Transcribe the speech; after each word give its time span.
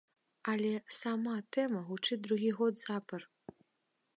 Але 0.53 0.71
сама 0.99 1.35
тэма 1.57 1.83
гучыць 1.91 2.19
другі 2.29 2.49
год 2.61 2.73
запар. 2.87 3.21